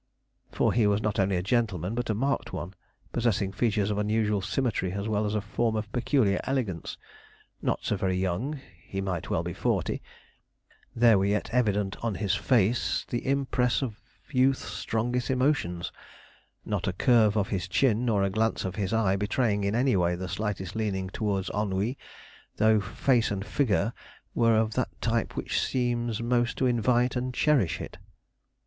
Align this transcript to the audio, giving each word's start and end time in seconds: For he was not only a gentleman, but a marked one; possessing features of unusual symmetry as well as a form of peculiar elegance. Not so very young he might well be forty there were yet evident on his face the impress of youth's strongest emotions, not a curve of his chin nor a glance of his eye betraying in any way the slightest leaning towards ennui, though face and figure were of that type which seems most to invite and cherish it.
For 0.51 0.73
he 0.73 0.87
was 0.87 0.99
not 0.99 1.19
only 1.19 1.35
a 1.35 1.43
gentleman, 1.43 1.93
but 1.93 2.09
a 2.09 2.15
marked 2.15 2.51
one; 2.51 2.73
possessing 3.13 3.51
features 3.51 3.91
of 3.91 3.99
unusual 3.99 4.41
symmetry 4.41 4.93
as 4.93 5.07
well 5.07 5.27
as 5.27 5.35
a 5.35 5.41
form 5.41 5.75
of 5.75 5.91
peculiar 5.91 6.39
elegance. 6.43 6.97
Not 7.61 7.81
so 7.85 7.97
very 7.97 8.17
young 8.17 8.59
he 8.83 8.99
might 8.99 9.29
well 9.29 9.43
be 9.43 9.53
forty 9.53 10.01
there 10.95 11.19
were 11.19 11.25
yet 11.25 11.51
evident 11.53 12.03
on 12.03 12.15
his 12.15 12.33
face 12.33 13.05
the 13.11 13.23
impress 13.27 13.83
of 13.83 14.01
youth's 14.31 14.65
strongest 14.65 15.29
emotions, 15.29 15.91
not 16.65 16.87
a 16.87 16.93
curve 16.93 17.37
of 17.37 17.49
his 17.49 17.67
chin 17.67 18.03
nor 18.03 18.23
a 18.23 18.31
glance 18.31 18.65
of 18.65 18.77
his 18.77 18.93
eye 18.93 19.15
betraying 19.15 19.63
in 19.63 19.75
any 19.75 19.95
way 19.95 20.15
the 20.15 20.27
slightest 20.27 20.75
leaning 20.75 21.11
towards 21.11 21.47
ennui, 21.51 21.95
though 22.57 22.79
face 22.81 23.29
and 23.29 23.45
figure 23.45 23.93
were 24.33 24.55
of 24.57 24.73
that 24.73 24.89
type 24.99 25.35
which 25.35 25.59
seems 25.61 26.23
most 26.23 26.57
to 26.57 26.65
invite 26.65 27.15
and 27.15 27.35
cherish 27.35 27.79
it. 27.79 27.99